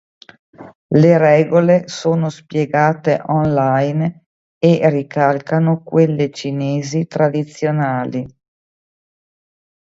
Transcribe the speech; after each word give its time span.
Le 0.95 1.17
regole 1.19 1.87
sono 1.87 2.29
spiegate 2.31 3.21
online 3.23 4.25
e 4.57 4.89
ricalcano 4.89 5.83
quelle 5.83 6.31
Cinesi 6.31 7.05
Tradizionali. 7.05 8.25